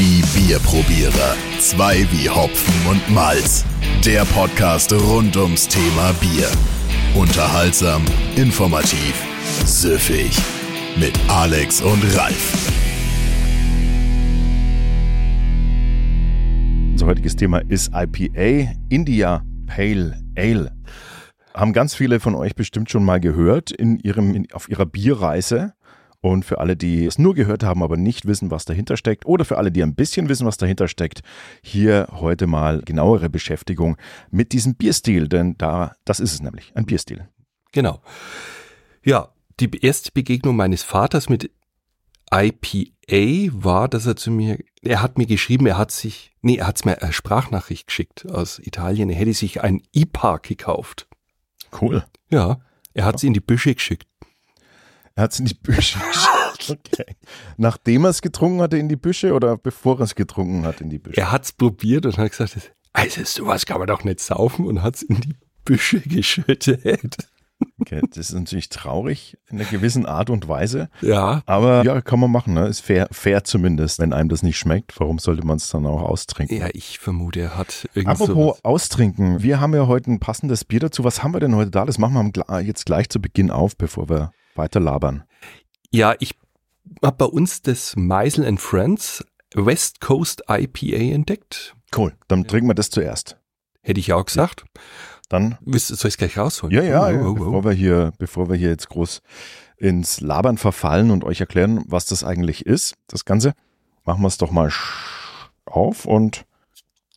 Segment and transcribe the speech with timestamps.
[0.00, 1.36] Die Bierprobierer.
[1.58, 3.66] Zwei wie Hopfen und Malz.
[4.02, 6.48] Der Podcast rund ums Thema Bier.
[7.14, 8.02] Unterhaltsam,
[8.34, 9.22] informativ,
[9.66, 10.34] süffig.
[10.96, 12.72] Mit Alex und Ralf.
[16.92, 20.72] Unser heutiges Thema ist IPA, India Pale Ale.
[21.52, 25.74] Haben ganz viele von euch bestimmt schon mal gehört in ihrem, in, auf ihrer Bierreise.
[26.22, 29.44] Und für alle, die es nur gehört haben, aber nicht wissen, was dahinter steckt, oder
[29.44, 31.22] für alle, die ein bisschen wissen, was dahinter steckt,
[31.62, 33.96] hier heute mal genauere Beschäftigung
[34.30, 37.28] mit diesem Bierstil, denn da, das ist es nämlich, ein Bierstil.
[37.72, 38.02] Genau.
[39.02, 41.50] Ja, die erste Begegnung meines Vaters mit
[42.32, 46.66] IPA war, dass er zu mir, er hat mir geschrieben, er hat sich, nee, er
[46.66, 51.08] hat mir eine Sprachnachricht geschickt aus Italien, er hätte sich ein IPA gekauft.
[51.80, 52.04] Cool.
[52.30, 52.60] Ja,
[52.94, 54.06] er hat sie in die Büsche geschickt.
[55.16, 55.98] Er hat es in die Büsche
[56.56, 56.80] geschickt.
[56.92, 57.16] Okay.
[57.56, 60.90] Nachdem er es getrunken hatte in die Büsche oder bevor er es getrunken hat in
[60.90, 61.20] die Büsche?
[61.20, 64.82] Er hat es probiert und hat gesagt, also sowas kann man doch nicht saufen und
[64.82, 67.16] hat es in die Büsche geschüttet.
[67.78, 70.88] Okay, das ist natürlich traurig in einer gewissen Art und Weise.
[71.02, 71.42] Ja.
[71.44, 72.54] Aber ja, kann man machen.
[72.54, 72.66] Ne?
[72.66, 73.98] Ist fair, fair zumindest.
[73.98, 76.56] Wenn einem das nicht schmeckt, warum sollte man es dann auch austrinken?
[76.56, 78.64] Ja, ich vermute, er hat irgendwie Apropos sowas.
[78.64, 79.42] austrinken.
[79.42, 81.04] Wir haben ja heute ein passendes Bier dazu.
[81.04, 81.84] Was haben wir denn heute da?
[81.84, 85.24] Das machen wir jetzt gleich zu Beginn auf, bevor wir weiter labern.
[85.90, 86.34] Ja, ich
[87.04, 91.74] habe bei uns das Meisel and Friends West Coast IPA entdeckt.
[91.96, 92.14] Cool.
[92.28, 93.36] Dann trinken wir das zuerst.
[93.82, 94.64] Hätte ich auch gesagt.
[95.28, 96.74] Dann Soll ich es gleich rausholen?
[96.76, 97.20] Ja, ja, Oh, ja.
[97.22, 97.34] oh, oh.
[97.34, 99.22] Bevor wir hier, bevor wir hier jetzt groß
[99.76, 103.54] ins Labern verfallen und euch erklären, was das eigentlich ist, das Ganze,
[104.04, 106.44] machen wir es doch mal sch- auf und,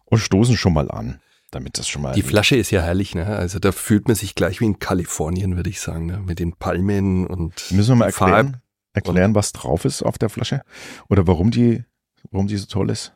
[0.05, 1.19] und stoßen schon mal an,
[1.55, 2.13] damit das schon mal.
[2.13, 3.25] Die Flasche ist ja herrlich, ne?
[3.25, 6.19] Also da fühlt man sich gleich wie in Kalifornien, würde ich sagen, ne?
[6.25, 8.33] Mit den Palmen und Müssen wir mal Farben.
[8.33, 8.61] erklären,
[8.93, 10.61] erklären, was drauf ist auf der Flasche
[11.09, 11.83] oder warum die,
[12.31, 13.13] warum die so toll ist.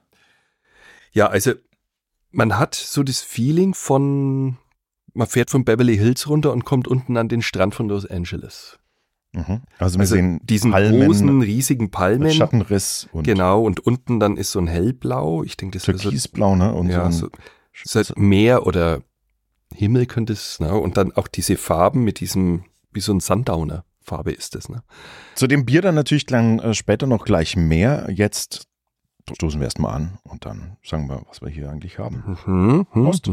[1.11, 1.53] Ja, also
[2.31, 4.57] man hat so das Feeling von,
[5.13, 8.77] man fährt von Beverly Hills runter und kommt unten an den Strand von Los Angeles.
[9.33, 9.61] Mhm.
[9.77, 12.31] Also wir Also sehen diesen Palmen großen, riesigen mit Palmen.
[12.31, 15.43] Schattenriss und Genau, und unten dann ist so ein hellblau.
[15.43, 16.73] Ich denke, das ist so, Türkisblau, ne?
[16.73, 17.29] Und ja, so,
[17.83, 19.01] so, ist halt Meer oder
[19.73, 20.73] Himmel könnte es, ne?
[20.73, 23.83] Und dann auch diese Farben mit diesem, wie so ein Sundowner.
[24.01, 24.83] Farbe ist das, ne?
[25.35, 28.07] Zu dem Bier dann natürlich dann äh, später noch gleich mehr.
[28.09, 28.67] Jetzt
[29.35, 32.37] stoßen wir erstmal an und dann sagen wir, was wir hier eigentlich haben.
[32.45, 33.03] Mhm, mhm.
[33.03, 33.31] Prost.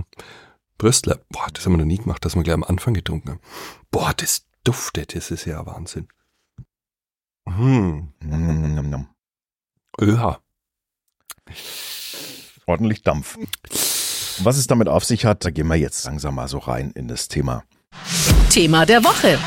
[0.77, 1.21] Brüstler.
[1.29, 3.41] Boah, das haben wir noch nie gemacht, dass wir gleich am Anfang getrunken haben.
[3.93, 6.09] Boah, das duftet, das ist ja Wahnsinn.
[7.47, 8.13] Hm.
[8.21, 9.09] Nom, nom, nom.
[10.01, 10.41] Öha.
[12.67, 13.39] Ordentlich Dampf.
[14.43, 17.09] Was es damit auf sich hat, da gehen wir jetzt langsam mal so rein in
[17.09, 17.65] das Thema.
[18.51, 19.39] Thema der Woche.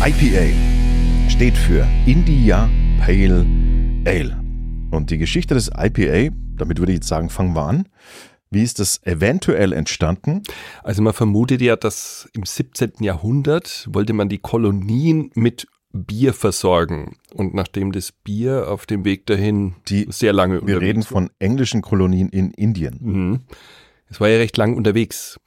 [0.00, 2.68] IPA steht für India
[3.00, 3.46] Pale
[4.04, 4.36] Ale.
[4.90, 7.88] Und die Geschichte des IPA, damit würde ich jetzt sagen, fangen wir an.
[8.50, 10.42] Wie ist das eventuell entstanden?
[10.82, 12.92] Also man vermutet ja, dass im 17.
[13.00, 15.66] Jahrhundert wollte man die Kolonien mit
[16.04, 17.16] Bier versorgen.
[17.34, 21.82] Und nachdem das Bier auf dem Weg dahin Die- sehr lange Wir reden von englischen
[21.82, 22.98] Kolonien in Indien.
[23.00, 23.40] Mhm.
[24.08, 25.38] Es war ja recht lang unterwegs.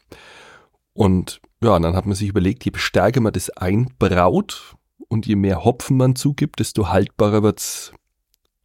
[0.94, 4.76] Und ja, dann hat man sich überlegt, je stärker man das einbraut
[5.08, 7.92] und je mehr Hopfen man zugibt, desto haltbarer wird's.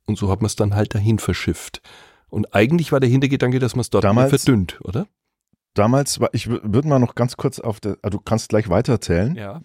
[0.06, 1.82] Und so hat man es dann halt dahin verschifft.
[2.28, 5.06] Und eigentlich war der Hintergedanke, dass man es dort Damals- verdünnt, oder?
[5.74, 8.68] Damals war, ich wür- würde mal noch ganz kurz auf der, ah, du kannst gleich
[8.68, 9.34] weitererzählen.
[9.34, 9.62] Ja.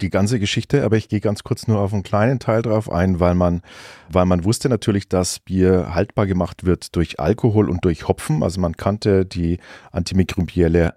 [0.00, 3.20] Die ganze Geschichte, aber ich gehe ganz kurz nur auf einen kleinen Teil drauf ein,
[3.20, 3.62] weil man,
[4.10, 8.42] weil man wusste natürlich, dass Bier haltbar gemacht wird durch Alkohol und durch Hopfen.
[8.42, 9.58] Also man kannte die
[9.92, 10.94] antimikrobielle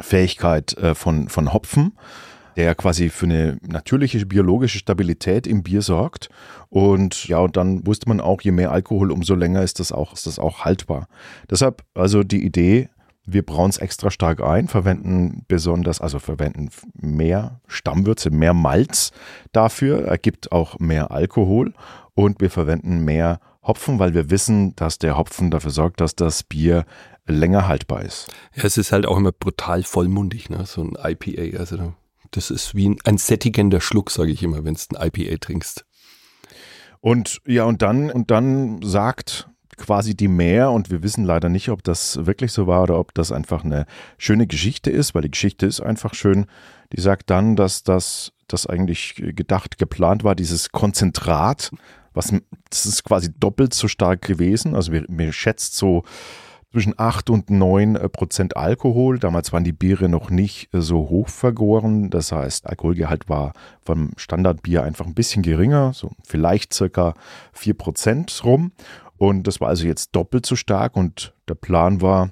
[0.00, 1.96] Fähigkeit äh, von, von Hopfen,
[2.56, 6.28] der quasi für eine natürliche biologische Stabilität im Bier sorgt.
[6.68, 10.12] Und ja, und dann wusste man auch, je mehr Alkohol, umso länger ist das auch,
[10.12, 11.06] ist das auch haltbar.
[11.50, 12.88] Deshalb also die Idee,
[13.26, 19.12] wir brauen es extra stark ein, verwenden besonders, also verwenden mehr Stammwürze, mehr Malz
[19.52, 21.72] dafür, ergibt auch mehr Alkohol
[22.14, 26.42] und wir verwenden mehr Hopfen, weil wir wissen, dass der Hopfen dafür sorgt, dass das
[26.42, 26.84] Bier
[27.26, 28.30] länger haltbar ist.
[28.54, 30.66] Ja, es ist halt auch immer brutal vollmundig, ne?
[30.66, 31.58] so ein IPA.
[31.58, 31.94] Also da-
[32.30, 35.86] das ist wie ein, ein sättigender Schluck, sage ich immer, wenn du ein IPA trinkst.
[37.00, 41.68] Und ja, und dann, und dann sagt quasi die Mehr, und wir wissen leider nicht,
[41.68, 43.86] ob das wirklich so war oder ob das einfach eine
[44.18, 46.46] schöne Geschichte ist, weil die Geschichte ist einfach schön.
[46.92, 51.70] Die sagt dann, dass das, das eigentlich gedacht, geplant war, dieses Konzentrat,
[52.12, 52.32] was,
[52.70, 54.74] das ist quasi doppelt so stark gewesen.
[54.74, 56.04] Also wir, wir schätzt so
[56.74, 59.20] zwischen 8 und 9 Prozent Alkohol.
[59.20, 62.10] Damals waren die Biere noch nicht so hoch vergoren.
[62.10, 63.52] Das heißt, Alkoholgehalt war
[63.84, 67.14] vom Standardbier einfach ein bisschen geringer, so vielleicht circa
[67.52, 68.72] 4 Prozent rum.
[69.16, 72.30] Und das war also jetzt doppelt so stark und der Plan war,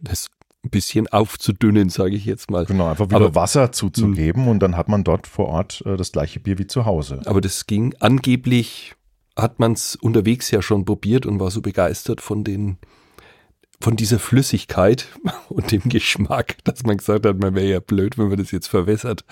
[0.00, 0.28] Das
[0.64, 2.66] ein bisschen aufzudünnen, sage ich jetzt mal.
[2.66, 6.12] genau, einfach wieder Aber- Wasser zuzugeben und dann hat man dort vor Ort äh, das
[6.12, 7.22] gleiche Bier wie zu Hause.
[7.24, 8.94] Aber das ging angeblich,
[9.36, 12.76] hat man es unterwegs ja schon probiert und war so begeistert von den
[13.82, 15.06] von dieser Flüssigkeit
[15.48, 18.66] und dem Geschmack, dass man gesagt hat, man wäre ja blöd, wenn man das jetzt
[18.66, 19.24] verwässert.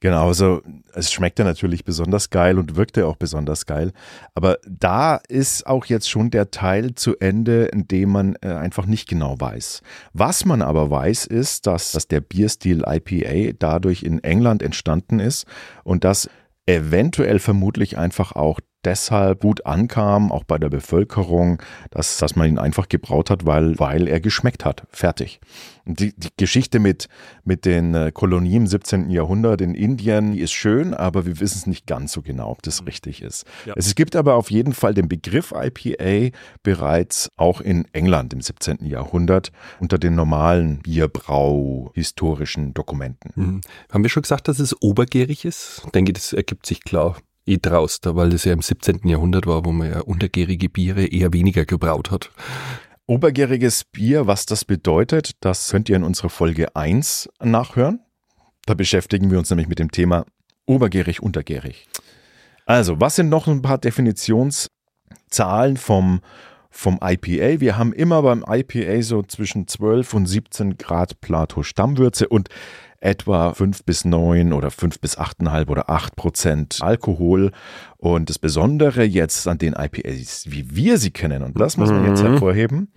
[0.00, 0.62] Genau, also
[0.94, 3.92] es schmeckte natürlich besonders geil und wirkte auch besonders geil.
[4.34, 8.86] Aber da ist auch jetzt schon der Teil zu Ende, in dem man äh, einfach
[8.86, 9.82] nicht genau weiß.
[10.12, 15.46] Was man aber weiß, ist, dass, dass der Bierstil IPA dadurch in England entstanden ist
[15.82, 16.30] und dass
[16.66, 21.60] eventuell vermutlich einfach auch deshalb gut ankam, auch bei der Bevölkerung,
[21.90, 24.84] dass, dass man ihn einfach gebraut hat, weil, weil er geschmeckt hat.
[24.90, 25.40] Fertig.
[25.84, 27.08] Und Die, die Geschichte mit,
[27.44, 29.10] mit den äh, Kolonien im 17.
[29.10, 32.62] Jahrhundert in Indien die ist schön, aber wir wissen es nicht ganz so genau, ob
[32.62, 33.44] das richtig ist.
[33.64, 33.74] Ja.
[33.76, 38.84] Es gibt aber auf jeden Fall den Begriff IPA bereits auch in England im 17.
[38.84, 43.32] Jahrhundert unter den normalen Bierbrau-historischen Dokumenten.
[43.34, 43.60] Mhm.
[43.90, 45.82] Haben wir schon gesagt, dass es obergärig ist?
[45.84, 47.16] Ich denke, das ergibt sich klar
[47.48, 49.08] eh draus, da, weil das ja im 17.
[49.08, 52.30] Jahrhundert war, wo man ja untergärige Biere eher weniger gebraut hat.
[53.06, 58.00] Obergäriges Bier, was das bedeutet, das könnt ihr in unserer Folge 1 nachhören.
[58.66, 60.26] Da beschäftigen wir uns nämlich mit dem Thema
[60.66, 61.88] obergärig, untergärig.
[62.66, 66.20] Also, was sind noch ein paar Definitionszahlen vom,
[66.68, 67.60] vom IPA?
[67.60, 72.50] Wir haben immer beim IPA so zwischen 12 und 17 Grad Plato Stammwürze und
[73.00, 77.52] etwa 5 bis 9 oder 5 bis 8,5 oder 8 Prozent Alkohol.
[77.96, 82.04] Und das Besondere jetzt an den IPAs, wie wir sie kennen, und das muss man
[82.04, 82.26] jetzt Mhm.
[82.32, 82.88] hervorheben,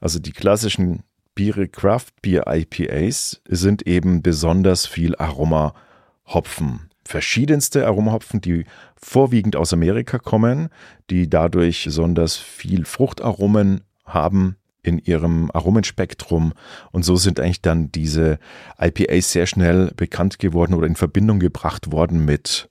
[0.00, 1.02] also die klassischen
[1.34, 6.90] Biere, Craft Beer IPAs sind eben besonders viel Aromahopfen.
[7.04, 8.64] Verschiedenste Aromahopfen, die
[8.96, 10.70] vorwiegend aus Amerika kommen,
[11.10, 16.52] die dadurch besonders viel Fruchtaromen haben in ihrem Aromenspektrum.
[16.92, 18.38] Und so sind eigentlich dann diese
[18.80, 22.70] IPAs sehr schnell bekannt geworden oder in Verbindung gebracht worden mit,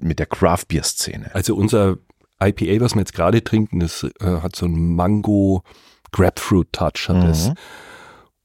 [0.00, 1.30] mit der Craft Beer Szene.
[1.32, 1.98] Also unser
[2.42, 5.62] IPA, was wir jetzt gerade trinken, das äh, hat so einen Mango
[6.10, 7.48] Grapefruit Touch hat es.
[7.48, 7.54] Mhm.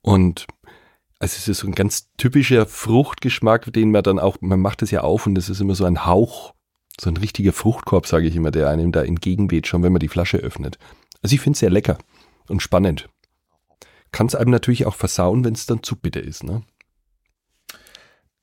[0.01, 0.47] Und
[1.19, 4.91] also es ist so ein ganz typischer Fruchtgeschmack, den man dann auch, man macht es
[4.91, 6.53] ja auf und es ist immer so ein Hauch,
[6.99, 10.07] so ein richtiger Fruchtkorb, sage ich immer, der einem da entgegenweht, schon wenn man die
[10.07, 10.77] Flasche öffnet.
[11.21, 11.97] Also ich finde es sehr lecker
[12.49, 13.09] und spannend.
[14.11, 16.43] Kann es einem natürlich auch versauen, wenn es dann zu bitter ist.
[16.43, 16.63] Ne?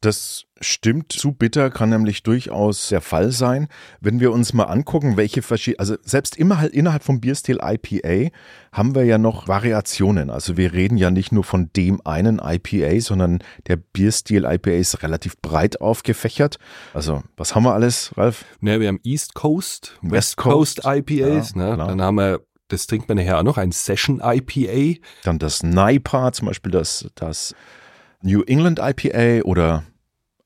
[0.00, 1.12] Das stimmt.
[1.12, 3.66] Zu bitter kann nämlich durchaus der Fall sein.
[4.00, 8.30] Wenn wir uns mal angucken, welche verschiedene, also selbst immer, innerhalb vom Bierstil IPA
[8.72, 10.30] haben wir ja noch Variationen.
[10.30, 15.02] Also wir reden ja nicht nur von dem einen IPA, sondern der Bierstil IPA ist
[15.02, 16.58] relativ breit aufgefächert.
[16.92, 18.44] Also was haben wir alles, Ralf?
[18.60, 21.54] Ne, wir haben East Coast, West, West Coast, Coast, IPAs.
[21.54, 21.74] ja, ne?
[21.74, 21.88] klar.
[21.88, 25.00] Dann haben wir, das trinkt man nachher auch noch, ein Session IPA.
[25.24, 27.54] Dann das NIPA, zum Beispiel das, das
[28.22, 29.84] New England IPA oder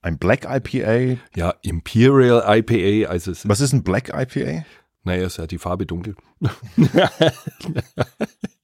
[0.03, 1.21] ein Black IPA.
[1.35, 4.65] Ja, Imperial IPA, also es Was ist ein Black IPA?
[5.03, 6.15] naja, ist ja die Farbe dunkel.
[6.87, 7.11] Ja.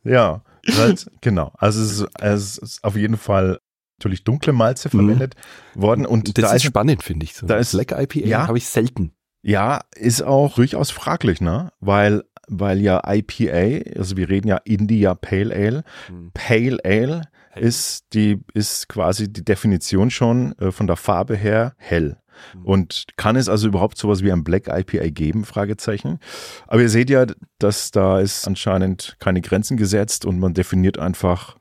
[0.04, 0.42] ja,
[0.78, 1.52] halt, genau.
[1.58, 3.60] Also es ist, es ist auf jeden Fall
[4.00, 5.36] natürlich dunkle Malze verwendet
[5.74, 6.06] worden.
[6.06, 7.34] Und das da ist ist, spannend, finde ich.
[7.36, 7.46] So.
[7.48, 8.48] da ist- Black IPA ja.
[8.48, 9.14] habe ich selten.
[9.46, 11.72] Ja, ist auch durchaus fraglich, ne?
[11.80, 16.32] Weil, weil ja IPA, also wir reden ja India Pale Ale, Hm.
[16.34, 17.22] Pale Ale
[17.56, 22.18] ist die, ist quasi die Definition schon äh, von der Farbe her hell.
[22.56, 22.66] Mhm.
[22.66, 25.46] Und kann es also überhaupt sowas wie ein Black IPA geben?
[25.46, 26.20] Fragezeichen.
[26.66, 27.28] Aber ihr seht ja,
[27.60, 31.56] dass da ist anscheinend keine Grenzen gesetzt und man definiert einfach,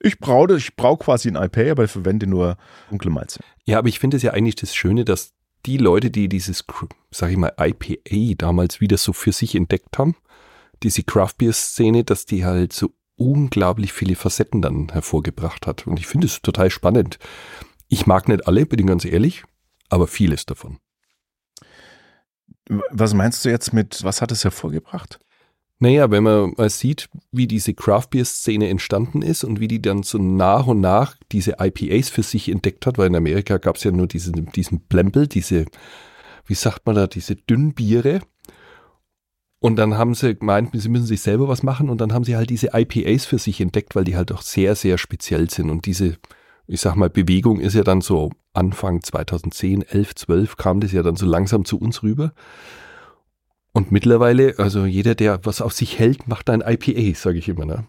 [0.00, 2.56] ich braue, ich brauche quasi ein IPA, aber ich verwende nur
[2.88, 3.40] dunkle Malze.
[3.64, 5.34] Ja, aber ich finde es ja eigentlich das Schöne, dass
[5.66, 6.64] die Leute, die dieses,
[7.10, 10.16] sag ich mal, IPA damals wieder so für sich entdeckt haben,
[10.82, 15.86] diese Craft Beer Szene, dass die halt so unglaublich viele Facetten dann hervorgebracht hat.
[15.86, 17.18] Und ich finde es total spannend.
[17.88, 19.44] Ich mag nicht alle, bin ich ganz ehrlich,
[19.88, 20.78] aber vieles davon.
[22.90, 25.18] Was meinst du jetzt mit, was hat es hervorgebracht?
[25.80, 29.80] Naja, wenn man mal sieht, wie diese Craft Beer Szene entstanden ist und wie die
[29.80, 33.76] dann so nach und nach diese IPAs für sich entdeckt hat, weil in Amerika gab
[33.76, 35.66] es ja nur diesen, diesen Plempel, diese,
[36.46, 38.20] wie sagt man da, diese Dünnbiere.
[39.60, 42.36] Und dann haben sie gemeint, sie müssen sich selber was machen und dann haben sie
[42.36, 45.70] halt diese IPAs für sich entdeckt, weil die halt auch sehr, sehr speziell sind.
[45.70, 46.16] Und diese,
[46.66, 51.02] ich sag mal, Bewegung ist ja dann so Anfang 2010, 11, 12 kam das ja
[51.02, 52.32] dann so langsam zu uns rüber.
[53.78, 57.64] Und mittlerweile, also jeder, der was auf sich hält, macht ein IPA, sage ich immer.
[57.64, 57.84] Ne?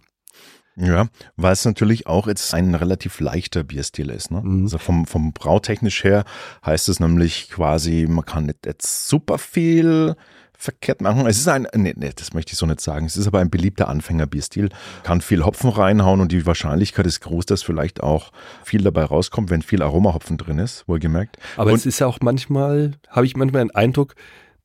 [0.75, 4.29] Ja, weil es natürlich auch jetzt ein relativ leichter Bierstil ist.
[4.29, 4.39] Ne?
[4.43, 4.65] Mhm.
[4.65, 6.25] Also vom, vom Brautechnisch her
[6.63, 10.15] heißt es nämlich quasi, man kann nicht jetzt super viel
[10.55, 11.25] verkehrt machen.
[11.25, 13.07] Es ist ein, nee, nee, das möchte ich so nicht sagen.
[13.07, 14.69] Es ist aber ein beliebter Anfängerbierstil.
[15.01, 18.31] Kann viel Hopfen reinhauen und die Wahrscheinlichkeit ist groß, dass vielleicht auch
[18.63, 21.37] viel dabei rauskommt, wenn viel Aromahopfen drin ist, wohlgemerkt.
[21.57, 24.13] Aber und, es ist auch manchmal, habe ich manchmal den Eindruck,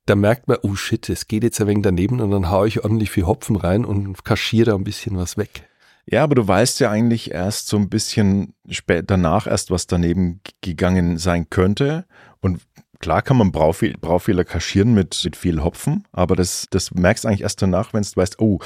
[0.06, 2.84] da merkt man, oh shit, es geht jetzt ein wenig daneben und dann haue ich
[2.84, 5.68] ordentlich viel Hopfen rein und kaschiere da ein bisschen was weg.
[6.06, 10.40] Ja, aber du weißt ja eigentlich erst so ein bisschen spät danach erst, was daneben
[10.60, 12.04] gegangen sein könnte.
[12.40, 12.60] Und
[13.04, 17.28] klar kann man Braufehl Braufehler kaschieren mit, mit viel Hopfen, aber das, das merkst du
[17.28, 18.60] eigentlich erst danach, wenn du weißt, oh,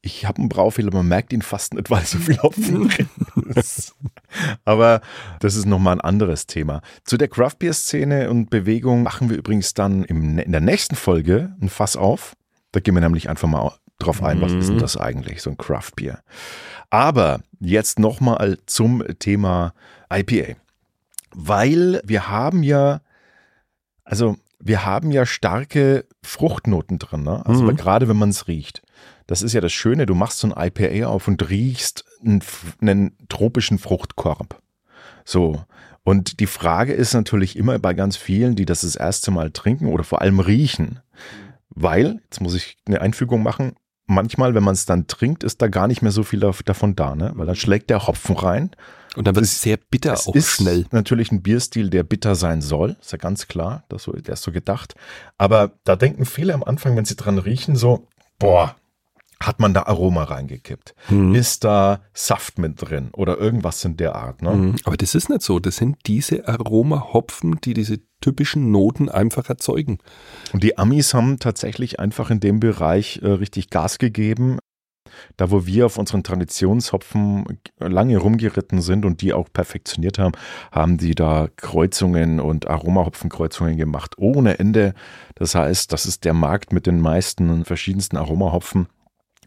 [0.00, 3.08] ich habe einen Braufehler, man merkt ihn fast nicht, weil so viel Hopfen drin
[3.56, 3.96] ist.
[4.64, 5.00] Aber
[5.40, 6.82] das ist nochmal ein anderes Thema.
[7.02, 10.94] Zu der Craft Beer Szene und Bewegung machen wir übrigens dann im, in der nächsten
[10.94, 12.36] Folge ein Fass auf.
[12.70, 15.58] Da gehen wir nämlich einfach mal drauf ein, was ist denn das eigentlich, so ein
[15.58, 16.22] Craft Beer.
[16.90, 19.74] Aber jetzt nochmal zum Thema
[20.12, 20.54] IPA.
[21.32, 23.00] Weil wir haben ja,
[24.10, 27.44] also wir haben ja starke Fruchtnoten drin, ne?
[27.46, 27.76] Also Mhm.
[27.76, 28.82] gerade wenn man es riecht.
[29.26, 32.42] Das ist ja das Schöne, du machst so ein IPA auf und riechst einen,
[32.80, 34.60] einen tropischen Fruchtkorb.
[35.24, 35.64] So.
[36.02, 39.86] Und die Frage ist natürlich immer bei ganz vielen, die das das erste Mal trinken
[39.86, 40.98] oder vor allem riechen.
[41.70, 43.74] Weil, jetzt muss ich eine Einfügung machen,
[44.06, 46.96] manchmal, wenn man es dann trinkt, ist da gar nicht mehr so viel dav- davon
[46.96, 47.32] da, ne?
[47.36, 48.70] Weil dann schlägt der Hopfen rein.
[49.16, 50.86] Und dann wird Es sehr bitter es auch ist schnell.
[50.92, 54.42] natürlich ein Bierstil, der bitter sein soll, ist ja ganz klar, das so, der ist
[54.42, 54.94] so gedacht.
[55.36, 58.06] Aber da denken viele am Anfang, wenn sie dran riechen, so,
[58.38, 58.76] boah,
[59.42, 60.94] hat man da Aroma reingekippt?
[61.08, 61.34] Mhm.
[61.34, 64.50] Ist da Saft mit drin oder irgendwas in der Art, ne?
[64.50, 64.76] Mhm.
[64.84, 65.58] Aber das ist nicht so.
[65.58, 69.98] Das sind diese Aromahopfen, die diese typischen Noten einfach erzeugen.
[70.52, 74.58] Und die Amis haben tatsächlich einfach in dem Bereich äh, richtig Gas gegeben.
[75.36, 77.44] Da, wo wir auf unseren Traditionshopfen
[77.78, 80.32] lange rumgeritten sind und die auch perfektioniert haben,
[80.72, 84.94] haben die da Kreuzungen und Aromahopfenkreuzungen gemacht ohne Ende.
[85.34, 88.88] Das heißt, das ist der Markt mit den meisten und verschiedensten Aromahopfen.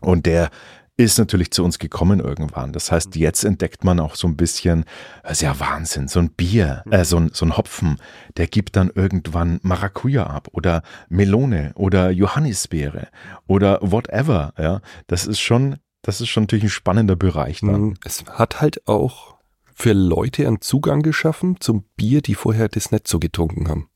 [0.02, 0.50] Und der
[0.96, 2.72] ist natürlich zu uns gekommen irgendwann.
[2.72, 4.86] Das heißt, jetzt entdeckt man auch so ein bisschen,
[5.24, 7.98] das ist ja Wahnsinn, so ein Bier, äh, so, ein, so ein Hopfen,
[8.38, 13.08] der gibt dann irgendwann Maracuja ab oder Melone oder Johannisbeere
[13.48, 14.54] oder whatever.
[14.58, 17.62] Ja, das ist schon, das ist schon natürlich ein spannender Bereich.
[17.62, 17.82] Dann.
[17.82, 17.94] Mhm.
[18.06, 19.34] Es hat halt auch
[19.74, 23.90] für Leute einen Zugang geschaffen zum Bier, die vorher das nicht so getrunken haben.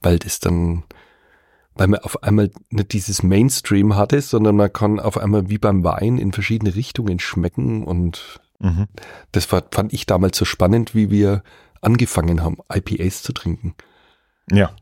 [0.00, 0.84] Weil das dann,
[1.80, 5.82] weil man auf einmal nicht dieses Mainstream hatte, sondern man kann auf einmal wie beim
[5.82, 8.88] Wein in verschiedene Richtungen schmecken und Mhm.
[9.32, 11.42] das war, fand ich damals so spannend, wie wir
[11.80, 13.74] angefangen haben, IPAs zu trinken.
[14.52, 14.76] Ja,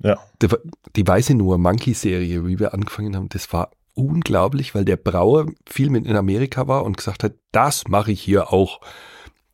[0.00, 0.18] ja.
[0.42, 0.48] Die,
[0.94, 5.88] die Weiße Nur Monkey-Serie, wie wir angefangen haben, das war unglaublich, weil der Brauer viel
[5.88, 8.82] mit in Amerika war und gesagt hat, das mache ich hier auch.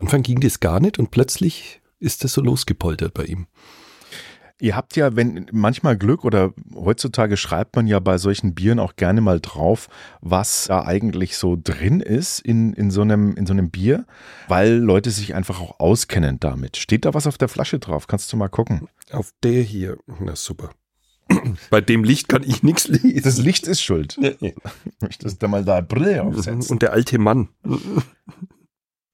[0.00, 3.46] Anfang ging das gar nicht und plötzlich ist das so losgepoltert bei ihm.
[4.60, 8.96] Ihr habt ja, wenn manchmal Glück oder heutzutage schreibt man ja bei solchen Bieren auch
[8.96, 9.88] gerne mal drauf,
[10.20, 14.04] was da eigentlich so drin ist in, in, so einem, in so einem Bier,
[14.48, 16.76] weil Leute sich einfach auch auskennen damit.
[16.76, 18.08] Steht da was auf der Flasche drauf?
[18.08, 18.88] Kannst du mal gucken.
[19.12, 20.70] Auf der hier, na super.
[21.70, 23.22] Bei dem Licht kann ich nichts lesen.
[23.22, 24.18] Das Licht ist schuld.
[25.00, 26.72] Möchtest du mal da Brille aufsetzen?
[26.72, 27.48] Und der alte Mann.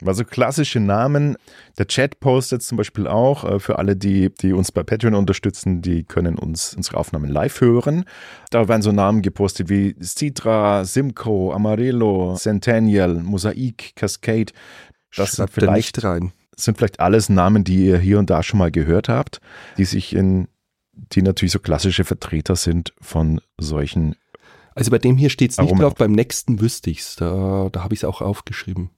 [0.05, 1.37] Also klassische Namen.
[1.79, 5.83] Der Chat postet zum Beispiel auch äh, für alle, die, die uns bei Patreon unterstützen,
[5.83, 8.05] die können uns unsere Aufnahmen live hören.
[8.51, 14.53] Da werden so Namen gepostet wie Citra, Simcoe, Amarillo, Centennial, Mosaik, Cascade.
[15.17, 16.33] Das sind Schreibt er vielleicht, nicht rein.
[16.57, 19.41] sind vielleicht alles Namen, die ihr hier und da schon mal gehört habt,
[19.79, 20.49] die sich in,
[20.93, 24.17] die natürlich so klassische Vertreter sind von solchen.
[24.75, 27.15] Also bei dem hier steht es nicht drauf, beim nächsten wüsste ich's.
[27.15, 28.91] Da, da habe ich es auch aufgeschrieben.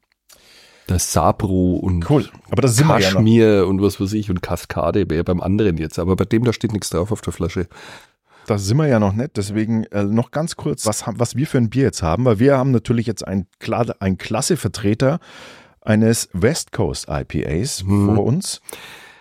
[0.87, 2.29] Das Sabro und Cool.
[2.51, 3.11] Aber das sind wir ja.
[3.11, 5.99] Kaschmir und was weiß ich und Kaskade wäre beim anderen jetzt.
[5.99, 7.67] Aber bei dem, da steht nichts drauf auf der Flasche.
[8.47, 11.59] Da sind wir ja noch nicht, deswegen äh, noch ganz kurz, was, was wir für
[11.59, 13.47] ein Bier jetzt haben, weil wir haben natürlich jetzt einen,
[13.99, 15.19] einen klasse Vertreter
[15.81, 18.15] eines West Coast IPAs Mhm.
[18.15, 18.61] vor uns.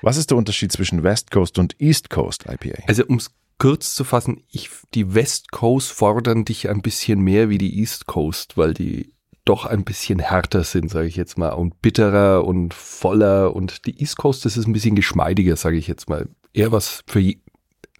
[0.03, 2.83] Was ist der Unterschied zwischen West Coast und East Coast IPA?
[2.87, 7.49] Also um es kurz zu fassen, ich, die West Coast fordern dich ein bisschen mehr
[7.49, 9.14] wie die East Coast, weil die
[9.45, 13.55] doch ein bisschen härter sind, sage ich jetzt mal, und bitterer und voller.
[13.55, 16.27] Und die East Coast, das ist ein bisschen geschmeidiger, sage ich jetzt mal.
[16.53, 17.21] Eher was für,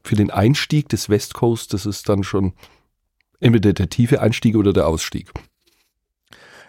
[0.04, 2.54] für den Einstieg des West Coast, das ist dann schon
[3.40, 5.32] entweder der tiefe Einstieg oder der Ausstieg.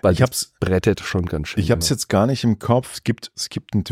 [0.03, 1.63] Weil Ich hab's- brettet schon ganz schön.
[1.63, 2.93] Ich habe es jetzt gar nicht im Kopf.
[2.95, 3.85] Es gibt, es gibt ein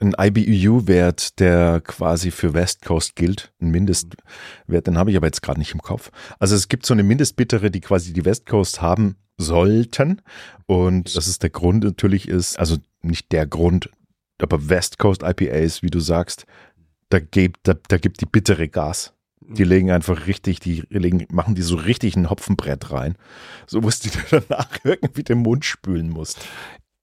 [0.00, 5.42] ein IBU-Wert, der quasi für West Coast gilt, ein Mindestwert, den habe ich aber jetzt
[5.42, 6.10] gerade nicht im Kopf.
[6.38, 10.22] Also es gibt so eine Mindestbittere, die quasi die West Coast haben sollten
[10.66, 13.90] und das ist der Grund natürlich ist, also nicht der Grund,
[14.40, 16.46] aber West Coast IPAs, wie du sagst,
[17.08, 19.14] da gibt, da, da gibt die bittere Gas.
[19.40, 23.16] Die legen einfach richtig, die legen, machen die so richtig ein Hopfenbrett rein.
[23.66, 26.46] So musst du dir danach irgendwie den Mund spülen musst.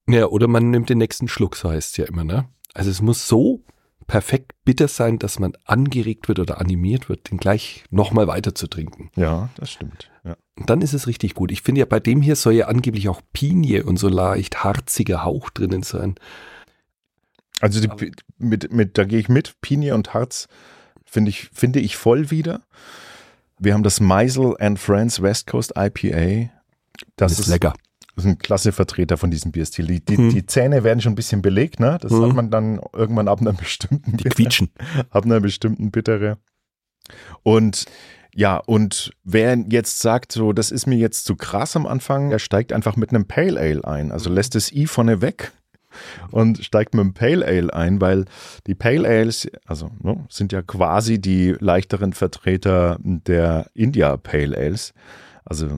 [0.08, 2.48] Ja, oder man nimmt den nächsten Schluck, so heißt es ja immer, ne?
[2.76, 3.64] Also es muss so
[4.06, 8.68] perfekt bitter sein, dass man angeregt wird oder animiert wird, den gleich nochmal weiter zu
[8.68, 9.10] trinken.
[9.16, 10.12] Ja, das stimmt.
[10.24, 10.36] Ja.
[10.56, 11.52] Und dann ist es richtig gut.
[11.52, 15.24] Ich finde ja, bei dem hier soll ja angeblich auch Pinie und so leicht harziger
[15.24, 16.16] Hauch drinnen sein.
[17.62, 17.90] Also die,
[18.38, 20.48] mit, mit, da gehe ich mit, Pinie und Harz
[21.06, 22.62] finde ich, finde ich voll wieder.
[23.58, 26.52] Wir haben das Meisel and Friends West Coast IPA.
[27.16, 27.74] Das, Das ist, ist lecker.
[28.16, 29.88] Das ist ein klasse Vertreter von diesem Bierstil.
[29.88, 30.30] Die, die, Hm.
[30.30, 31.98] die Zähne werden schon ein bisschen belegt, ne?
[32.02, 32.22] Das Hm.
[32.24, 34.70] hat man dann irgendwann ab einer bestimmten Die quietschen.
[35.10, 36.38] ab einer bestimmten Bittere.
[37.44, 37.86] Und
[38.34, 42.40] ja, und wer jetzt sagt, so, das ist mir jetzt zu krass am Anfang, der
[42.40, 44.12] steigt einfach mit einem Pale Ale ein.
[44.12, 45.52] Also lässt das I vorne weg
[46.32, 48.26] und steigt mit einem Pale Ale ein, weil
[48.68, 54.94] die Pale Ales, also ne, sind ja quasi die leichteren Vertreter der India Pale Ales.
[55.46, 55.78] Also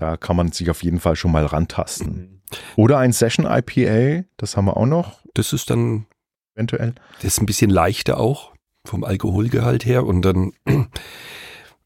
[0.00, 2.40] da kann man sich auf jeden Fall schon mal rantasten.
[2.76, 6.06] Oder ein Session IPA, das haben wir auch noch, Das ist dann,
[6.54, 6.94] eventuell.
[7.16, 8.52] das ist ein bisschen leichter auch
[8.84, 10.52] vom Alkoholgehalt her und dann,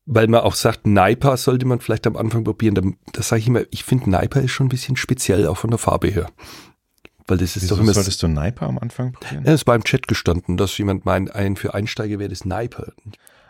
[0.06, 2.96] weil man auch sagt, Naipa sollte man vielleicht am Anfang probieren.
[3.12, 5.78] Das sage ich immer, ich finde Naipa ist schon ein bisschen speziell, auch von der
[5.78, 6.30] Farbe her.
[7.26, 7.94] Weil das ist Wieso doch immer.
[7.94, 9.44] solltest du Naipa am Anfang probieren?
[9.44, 12.92] Ja, es war im Chat gestanden, dass jemand meint, ein für Einsteiger wäre das Naipa.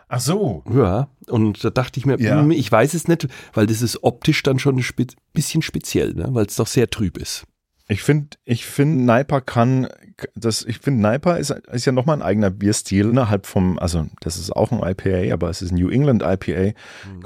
[0.07, 0.63] Ach so.
[0.71, 2.39] Ja, und da dachte ich mir, Ja.
[2.41, 4.85] hm, ich weiß es nicht, weil das ist optisch dann schon ein
[5.33, 6.27] bisschen speziell, ne?
[6.31, 7.43] weil es doch sehr trüb ist.
[7.87, 9.87] Ich finde, ich finde, Naipa kann,
[10.33, 14.37] das, ich finde, Naipa ist, ist ja nochmal ein eigener Bierstil innerhalb vom, also das
[14.37, 16.73] ist auch ein IPA, aber es ist ein New England IPA,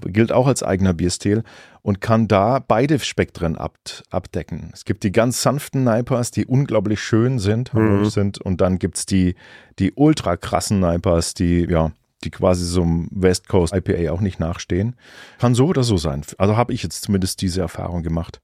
[0.07, 1.43] gilt auch als eigener Bierstil
[1.81, 3.77] und kann da beide Spektren ab,
[4.09, 4.71] abdecken.
[4.73, 9.05] Es gibt die ganz sanften Naipas, die unglaublich schön sind, harmonisch sind und dann gibt's
[9.05, 9.35] die,
[9.79, 14.39] die ultra krassen Naipas, die, ja, die quasi so einem West Coast IPA auch nicht
[14.39, 14.95] nachstehen.
[15.37, 16.23] Kann so oder so sein.
[16.37, 18.41] Also habe ich jetzt zumindest diese Erfahrung gemacht.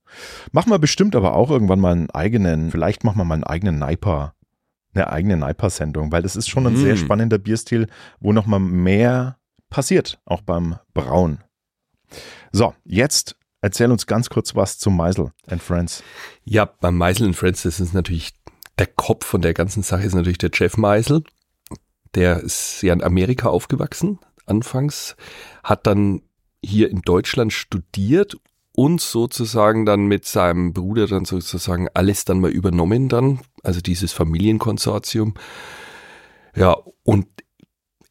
[0.51, 3.77] Machen wir bestimmt aber auch irgendwann mal einen eigenen, vielleicht machen wir mal einen eigenen
[3.79, 4.33] Naipa,
[4.93, 6.77] eine eigene Naipa-Sendung, weil das ist schon ein Mm.
[6.77, 7.87] sehr spannender Bierstil,
[8.19, 9.37] wo nochmal mehr
[9.69, 11.43] passiert, auch beim Brauen.
[12.51, 16.03] So, jetzt erzähl uns ganz kurz was zu Meisel and Friends.
[16.45, 18.33] Ja, beim Meisel Friends, das ist natürlich
[18.77, 21.23] der Kopf von der ganzen Sache, ist natürlich der Jeff Meisel.
[22.15, 25.15] Der ist ja in Amerika aufgewachsen, anfangs,
[25.63, 26.21] hat dann
[26.63, 28.37] hier in Deutschland studiert
[28.75, 34.11] und sozusagen dann mit seinem Bruder dann sozusagen alles dann mal übernommen dann, also dieses
[34.11, 35.35] Familienkonsortium.
[36.55, 37.27] Ja, und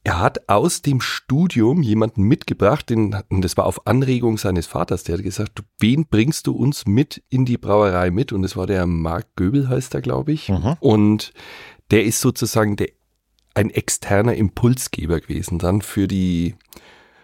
[0.06, 5.02] er hat aus dem Studium jemanden mitgebracht, den, und das war auf Anregung seines Vaters,
[5.02, 8.30] der hat gesagt, wen bringst du uns mit in die Brauerei mit?
[8.30, 10.50] Und das war der Marc Göbel, heißt er, glaube ich.
[10.50, 10.76] Mhm.
[10.80, 11.32] Und
[11.90, 12.90] der ist sozusagen der,
[13.54, 16.56] ein externer Impulsgeber gewesen dann für die,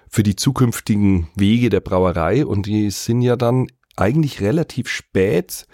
[0.09, 2.47] für die zukünftigen Wege der Brauerei.
[2.47, 3.67] Und die sind ja dann
[3.97, 5.67] eigentlich relativ spät,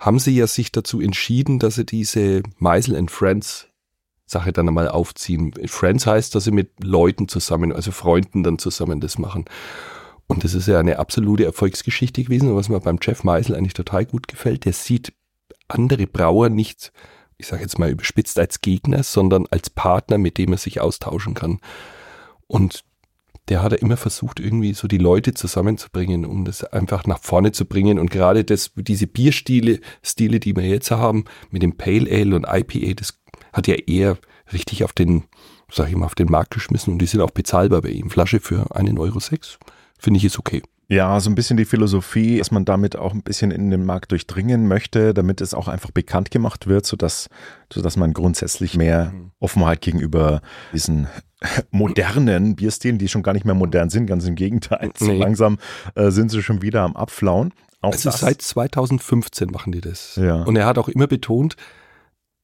[0.00, 3.68] haben sie ja sich dazu entschieden, dass sie diese Meisel and Friends
[4.26, 5.52] Sache dann einmal aufziehen.
[5.66, 9.46] Friends heißt, dass sie mit Leuten zusammen, also Freunden dann zusammen das machen.
[10.26, 14.04] Und das ist ja eine absolute Erfolgsgeschichte gewesen, was mir beim Jeff Meisel eigentlich total
[14.04, 14.66] gut gefällt.
[14.66, 15.14] Der sieht
[15.66, 16.92] andere Brauer nicht,
[17.38, 21.34] ich sage jetzt mal überspitzt als Gegner, sondern als Partner, mit dem er sich austauschen
[21.34, 21.60] kann.
[22.48, 22.84] Und
[23.48, 27.52] der hat er immer versucht, irgendwie so die Leute zusammenzubringen, um das einfach nach vorne
[27.52, 27.98] zu bringen.
[27.98, 32.46] Und gerade das, diese Bierstile, Stile, die wir jetzt haben, mit dem Pale Ale und
[32.48, 33.18] IPA, das
[33.52, 34.18] hat ja eher
[34.52, 35.24] richtig auf den,
[35.70, 38.10] sag ich mal, auf den Markt geschmissen und die sind auch bezahlbar bei ihm.
[38.10, 39.58] Flasche für einen Euro sechs,
[39.98, 40.62] finde ich ist okay.
[40.90, 44.10] Ja, so ein bisschen die Philosophie, dass man damit auch ein bisschen in den Markt
[44.10, 47.28] durchdringen möchte, damit es auch einfach bekannt gemacht wird, sodass,
[47.70, 50.40] sodass man grundsätzlich mehr Offenheit gegenüber
[50.72, 51.06] diesen
[51.70, 54.90] modernen Bierstilen, die schon gar nicht mehr modern sind, ganz im Gegenteil.
[54.96, 55.18] So Nee.
[55.18, 55.58] langsam
[55.94, 57.52] äh, sind sie schon wieder am Abflauen.
[57.82, 60.16] Auch Also das- seit 2015 machen die das.
[60.16, 60.42] Ja.
[60.42, 61.56] Und er hat auch immer betont,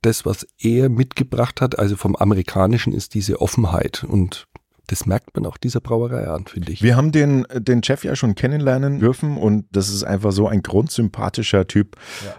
[0.02, 4.04] das, was er mitgebracht hat, also vom Amerikanischen, ist diese Offenheit.
[4.04, 4.46] Und
[4.86, 6.82] das merkt man auch dieser Brauerei an, finde ich.
[6.82, 10.62] Wir haben den, den Chef ja schon kennenlernen dürfen und das ist einfach so ein
[10.62, 11.96] grundsympathischer Typ.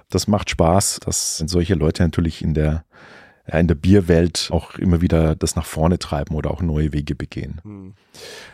[0.10, 2.86] Das macht Spaß, dass solche Leute natürlich in der,
[3.52, 7.16] ja, in der Bierwelt auch immer wieder das nach vorne treiben oder auch neue Wege
[7.16, 7.62] begehen.
[7.64, 7.94] Hm.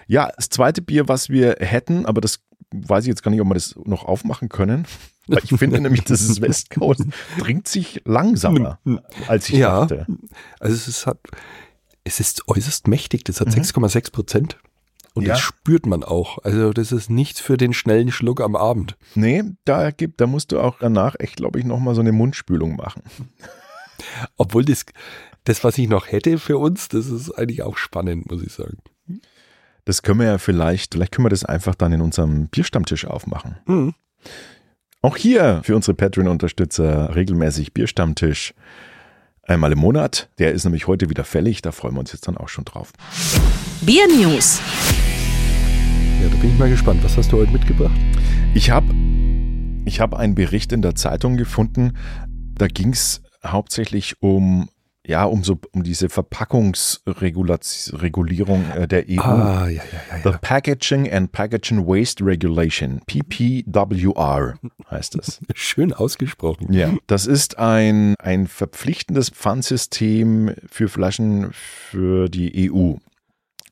[0.07, 2.39] Ja, das zweite Bier, was wir hätten, aber das
[2.73, 4.85] weiß ich jetzt gar nicht, ob wir das noch aufmachen können.
[5.27, 7.05] Weil ich finde nämlich, dass das West Coast
[7.39, 8.79] trinkt sich langsamer,
[9.27, 9.81] als ich Ja.
[9.85, 10.07] dachte.
[10.59, 11.19] Also es hat,
[12.03, 13.53] es ist äußerst mächtig, das hat Mhm.
[13.53, 14.57] 6,6 Prozent.
[15.13, 15.33] Und Ja.
[15.33, 16.37] das spürt man auch.
[16.43, 18.97] Also das ist nichts für den schnellen Schluck am Abend.
[19.13, 22.77] Nee, da gibt, da musst du auch danach echt, glaube ich, nochmal so eine Mundspülung
[22.77, 23.03] machen.
[24.37, 24.85] Obwohl das,
[25.43, 28.77] das, was ich noch hätte für uns, das ist eigentlich auch spannend, muss ich sagen.
[29.85, 33.57] Das können wir ja vielleicht, vielleicht können wir das einfach dann in unserem Bierstammtisch aufmachen.
[33.65, 33.93] Mhm.
[35.01, 38.53] Auch hier für unsere Patreon-Unterstützer regelmäßig Bierstammtisch.
[39.43, 40.29] Einmal im Monat.
[40.37, 41.61] Der ist nämlich heute wieder fällig.
[41.61, 42.93] Da freuen wir uns jetzt dann auch schon drauf.
[43.81, 44.61] Bier News.
[46.21, 47.03] Ja, da bin ich mal gespannt.
[47.03, 47.99] Was hast du heute mitgebracht?
[48.53, 48.93] Ich habe
[49.85, 51.97] ich hab einen Bericht in der Zeitung gefunden.
[52.53, 54.69] Da ging es hauptsächlich um,
[55.11, 59.19] ja, um, so, um diese Verpackungsregulierung äh, der EU.
[59.19, 60.19] Ah, ja, ja, ja.
[60.23, 60.31] The.
[60.41, 64.53] Packaging and Packaging Waste Regulation, PPWR
[64.89, 65.41] heißt es.
[65.53, 66.71] Schön ausgesprochen.
[66.71, 72.93] Ja, das ist ein, ein verpflichtendes Pfandsystem für Flaschen für die EU.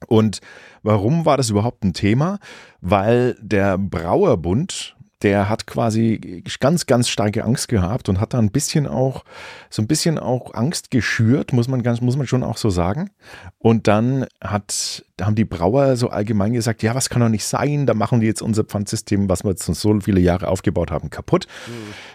[0.07, 0.41] Und
[0.83, 2.39] warum war das überhaupt ein Thema?
[2.81, 8.51] Weil der Brauerbund, der hat quasi ganz, ganz starke Angst gehabt und hat da ein
[8.51, 9.25] bisschen auch,
[9.69, 13.09] so ein bisschen auch Angst geschürt, muss man ganz, muss man schon auch so sagen.
[13.57, 17.85] Und dann hat, haben die Brauer so allgemein gesagt, ja, was kann doch nicht sein,
[17.85, 21.47] da machen die jetzt unser Pfandsystem, was wir jetzt so viele Jahre aufgebaut haben, kaputt,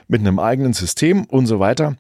[0.09, 1.97] mit einem eigenen System und so weiter.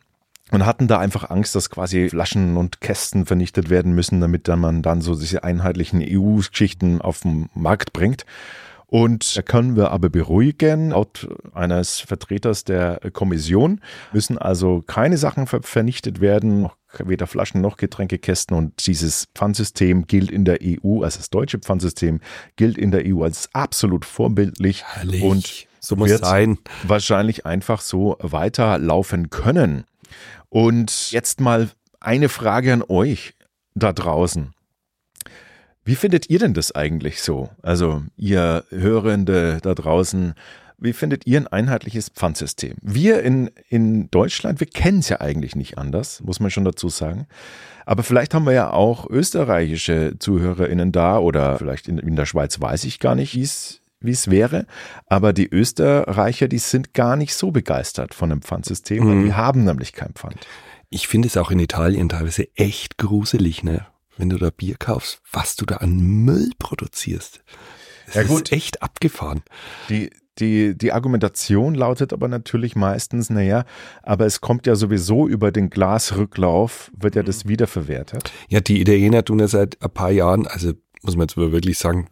[0.50, 4.60] Und hatten da einfach Angst, dass quasi Flaschen und Kästen vernichtet werden müssen, damit dann
[4.60, 8.24] man dann so diese einheitlichen EU-Geschichten auf den Markt bringt.
[8.86, 13.80] Und da können wir aber beruhigen, laut eines Vertreters der Kommission
[14.12, 18.56] müssen also keine Sachen ver vernichtet werden, noch weder Flaschen noch Getränkekästen.
[18.56, 22.20] Und dieses Pfandsystem gilt in der EU, also das deutsche Pfandsystem
[22.56, 25.22] gilt in der EU als absolut vorbildlich Herrlich.
[25.22, 26.58] und so muss wird sein.
[26.84, 29.84] wahrscheinlich einfach so weiterlaufen können.
[30.48, 31.70] Und jetzt mal
[32.00, 33.34] eine Frage an euch
[33.74, 34.54] da draußen.
[35.84, 37.50] Wie findet ihr denn das eigentlich so?
[37.62, 40.34] Also ihr Hörende da draußen,
[40.78, 42.76] wie findet ihr ein einheitliches Pfandsystem?
[42.82, 46.88] Wir in, in Deutschland, wir kennen es ja eigentlich nicht anders, muss man schon dazu
[46.88, 47.26] sagen.
[47.86, 52.60] Aber vielleicht haben wir ja auch österreichische ZuhörerInnen da oder vielleicht in, in der Schweiz
[52.60, 54.66] weiß ich gar nicht, wie es wie es wäre.
[55.06, 59.24] Aber die Österreicher, die sind gar nicht so begeistert von dem Pfandsystem, weil Mhm.
[59.24, 60.46] die haben nämlich kein Pfand.
[60.90, 63.86] Ich finde es auch in Italien teilweise echt gruselig, ne?
[64.16, 67.42] Wenn du da Bier kaufst, was du da an Müll produzierst.
[68.06, 68.52] Das Ja, ist gut.
[68.52, 69.42] echt abgefahren.
[69.88, 73.64] Die, die, die Argumentation lautet aber natürlich meistens, naja,
[74.02, 78.32] aber es kommt ja sowieso über den Glasrücklauf, wird ja das wiederverwertet.
[78.48, 80.72] Ja, die Italiener tun ja seit ein paar Jahren, also
[81.02, 82.08] muss man jetzt wirklich sagen,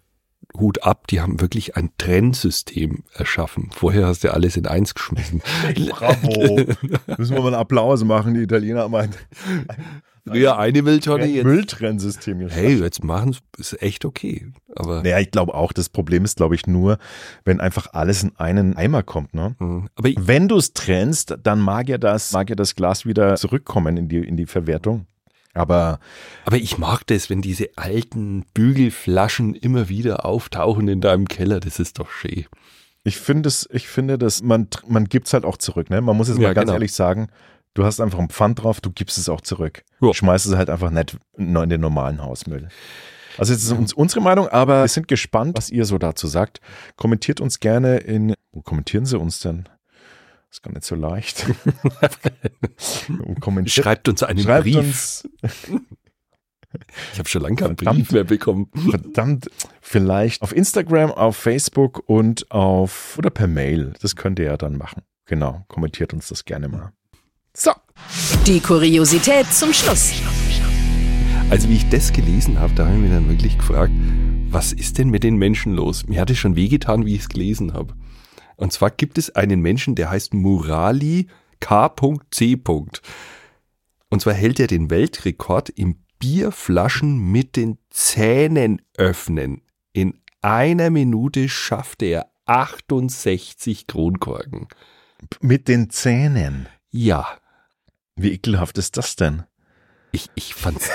[0.59, 3.71] Hut ab, die haben wirklich ein Trennsystem erschaffen.
[3.73, 5.41] Vorher hast du alles in eins geschmissen.
[5.89, 6.57] Bravo.
[7.17, 9.15] Müssen wir mal einen Applaus machen, die Italiener haben ein,
[10.27, 11.45] Früher eine Mülltonne, jetzt.
[11.45, 12.49] Mülltrennsystem.
[12.49, 14.47] Hey, jetzt machen ist echt okay.
[14.77, 16.99] Aber, Naja, ich glaube auch, das Problem ist, glaube ich, nur,
[17.45, 19.57] wenn einfach alles in einen Eimer kommt, ne?
[19.59, 19.89] Hm.
[19.97, 23.97] aber Wenn du es trennst, dann mag ja das, mag ja das Glas wieder zurückkommen
[23.97, 25.07] in die, in die Verwertung.
[25.55, 25.99] Aber
[26.47, 31.61] aber ich mag das, wenn diese alten Bügelflaschen immer wieder auftauchen in deinem Keller.
[31.61, 32.47] Das ist doch schön.
[33.05, 36.01] ich finde es, ich finde das, man, man gibt es halt auch zurück, ne?
[36.01, 36.75] Man muss jetzt Ja, mal ganz genau.
[36.75, 37.29] ehrlich sagen,
[37.75, 39.85] du hast einfach ein Pfand drauf, du gibst es auch zurück.
[40.01, 42.69] Du schmeißt es halt einfach nicht in den normalen Hausmüll.
[43.39, 46.61] Also jetzt ist uns unsere Meinung, aber wir sind gespannt, was ihr so dazu sagt.
[46.97, 49.69] Kommentiert uns gerne in, wo kommentieren sie uns denn?
[50.51, 51.47] ist gar nicht so leicht.
[53.67, 54.77] Schreibt uns einen schreibt Brief.
[54.77, 55.29] uns,
[57.13, 57.99] ich habe schon lange keinen Verdammt.
[57.99, 58.71] Brief mehr bekommen.
[58.91, 63.93] verdammt, vielleicht auf Instagram, auf Facebook und auf, oder per Mail.
[64.01, 65.03] Das könnt ihr ja dann machen.
[65.27, 66.93] Genau, kommentiert uns das gerne mal.
[67.55, 67.73] So.
[68.47, 70.13] Die Kuriosität zum Schluss.
[71.51, 73.93] Also wie ich das gelesen habe, da habe ich mich dann wirklich gefragt,
[74.49, 76.07] was ist denn mit den Menschen los?
[76.07, 77.95] Mir hat es schon wehgetan, wie ich es gelesen habe.
[78.57, 81.29] Und zwar gibt es einen Menschen, der heißt Murali
[81.61, 82.59] K.C.
[82.67, 89.61] Und zwar hält er den Weltrekord im Bierflaschen mit den Zähnen öffnen.
[89.93, 94.69] In einer Minute schaffte er 68 Kronkorken.
[95.41, 96.69] Mit den Zähnen.
[96.91, 97.27] Ja,
[98.17, 99.43] Wie ekelhaft ist das denn?
[100.13, 100.91] Ich, ich fand's.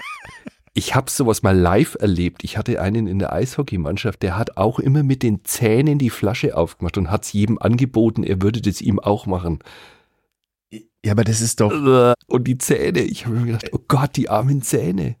[0.74, 2.44] ich habe sowas mal live erlebt.
[2.44, 6.56] Ich hatte einen in der Eishockeymannschaft, der hat auch immer mit den Zähnen die Flasche
[6.56, 9.58] aufgemacht und hat's jedem angeboten, er würde das ihm auch machen.
[11.04, 11.72] Ja, aber das ist doch,
[12.26, 15.16] Und die Zähne, ich habe mir gedacht, oh Gott, die armen Zähne.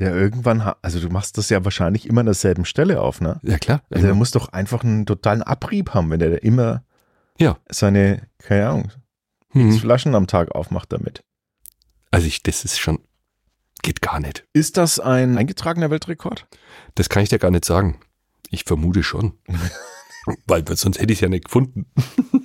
[0.00, 3.38] Ja, irgendwann, also du machst das ja wahrscheinlich immer an derselben Stelle auf, ne?
[3.42, 3.82] Ja, klar.
[3.90, 6.82] Also der muss doch einfach einen totalen Abrieb haben, wenn der immer
[7.38, 7.58] Ja.
[7.70, 8.90] seine, keine Ahnung,
[9.52, 9.72] Hm.
[9.78, 11.24] Flaschen am Tag aufmacht damit.
[12.10, 12.98] Also ich, das ist schon,
[13.82, 14.46] geht gar nicht.
[14.52, 16.46] Ist das ein eingetragener Weltrekord?
[16.94, 18.00] Das kann ich dir gar nicht sagen.
[18.50, 19.38] Ich vermute schon.
[20.46, 21.86] Weil sonst hätte ich es ja nicht gefunden.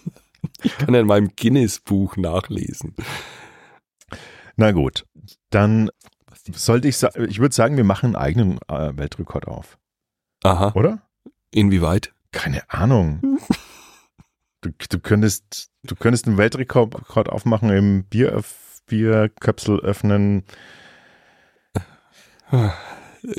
[0.63, 2.95] ich kann ja in meinem Guinness-Buch nachlesen.
[4.55, 5.05] Na gut,
[5.51, 5.91] dann
[6.51, 9.77] sollte ich sagen, ich würde sagen, wir machen einen eigenen äh, Weltrekord auf,
[10.43, 10.71] Aha.
[10.73, 11.01] oder?
[11.51, 12.13] Inwieweit?
[12.31, 13.39] Keine Ahnung.
[14.61, 18.43] Du, du könntest, du könntest einen Weltrekord Rekord aufmachen im Bier,
[18.87, 20.43] Bierköpsel öffnen.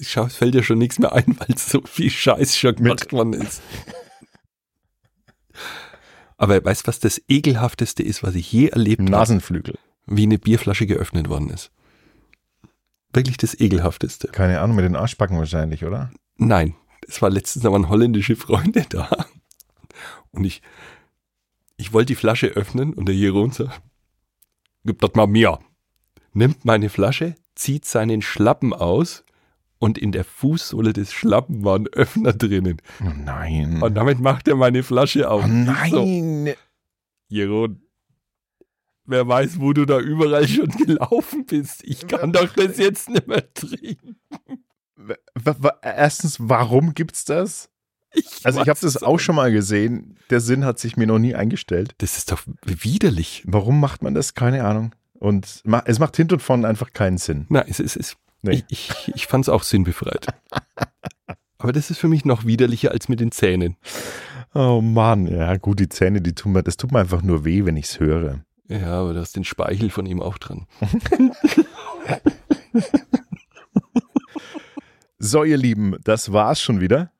[0.01, 3.33] Schau, es fällt dir schon nichts mehr ein, weil so viel Scheiß schon gemacht worden
[3.33, 3.63] ist.
[6.37, 9.11] Aber weißt du, was das ekelhafteste ist, was ich je erlebt habe?
[9.11, 9.77] Nasenflügel.
[10.07, 11.73] Wie eine Bierflasche geöffnet worden ist.
[13.13, 14.29] Wirklich das ekelhafteste.
[14.29, 16.11] Keine Ahnung, mit den Arschbacken wahrscheinlich, oder?
[16.37, 16.77] Nein,
[17.09, 19.27] es war letztens, da waren holländische Freunde da.
[20.31, 20.63] Und ich,
[21.79, 23.81] ich wollte die Flasche öffnen und der Jeroen sagt,
[24.85, 25.59] gib das mal mir.
[26.35, 29.25] Nimmt meine Flasche, zieht seinen Schlappen aus
[29.79, 32.83] und in der Fußsohle des Schlappen war ein Öffner drinnen.
[33.01, 33.81] Oh nein.
[33.81, 35.45] Und damit macht er meine Flasche auf.
[35.45, 36.47] oh nein.
[36.47, 36.53] So,
[37.29, 37.83] Jeroen,
[39.05, 41.85] wer weiß, wo du da überall schon gelaufen bist.
[41.85, 44.17] Ich kann doch das jetzt nicht mehr trinken.
[45.83, 47.71] Erstens, warum gibt's das?
[48.12, 50.16] Ich Also ich habe das es auch schon mal gesehen.
[50.31, 51.94] Der Sinn hat sich mir noch nie eingestellt.
[51.99, 53.42] Das ist doch widerlich.
[53.47, 54.35] Warum macht man das?
[54.35, 54.94] Keine Ahnung.
[55.14, 57.47] Und ma- es macht hinten und vorne einfach keinen Sinn.
[57.49, 58.62] Nein, es ist, es, Nee.
[58.68, 60.27] ich, ich, ich fand es auch sinnbefreit.
[61.59, 63.77] Aber das ist für mich noch widerlicher als mit den Zähnen.
[64.55, 67.64] Oh Mann, ja gut, die Zähne, die tun mir, das tut mir einfach nur weh,
[67.64, 68.44] wenn ich's höre.
[68.68, 70.66] Ja, aber da ist den Speichel von ihm auch dran.
[75.18, 77.11] So, ihr Lieben, das war's schon wieder.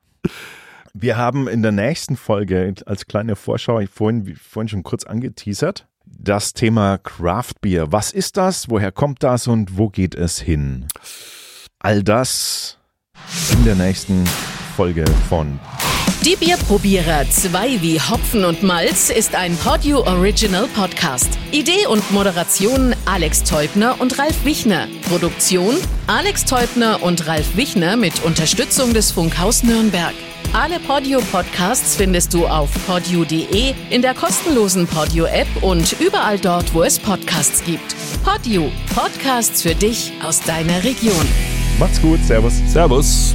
[1.01, 5.87] Wir haben in der nächsten Folge als kleine Vorschau, ich vorhin, vorhin schon kurz angeteasert,
[6.05, 7.93] das Thema Craft Beer.
[7.93, 8.69] Was ist das?
[8.69, 10.87] Woher kommt das und wo geht es hin?
[11.79, 12.79] All das
[13.53, 14.27] in der nächsten
[14.75, 15.61] Folge von
[16.29, 21.31] Die Bierprobierer 2 wie Hopfen und Malz ist ein Podio Original Podcast.
[21.53, 24.88] Idee und Moderation Alex Teubner und Ralf Wichner.
[25.09, 30.12] Produktion Alex Teubner und Ralf Wichner mit Unterstützung des Funkhaus Nürnberg.
[30.53, 36.75] Alle Podio Podcasts findest du auf podio.de, in der kostenlosen Podio App und überall dort,
[36.75, 37.97] wo es Podcasts gibt.
[38.23, 41.27] Podio, Podcasts für dich aus deiner Region.
[41.79, 42.53] Macht's gut, Servus.
[42.67, 43.35] Servus.